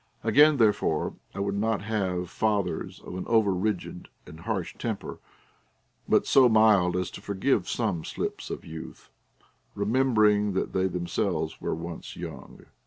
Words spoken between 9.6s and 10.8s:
remembering that